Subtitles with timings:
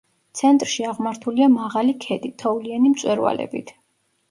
[0.37, 3.75] ცენტრში აღმართულია მაღალი ქედი, თოვლიანი მწვერვალებით.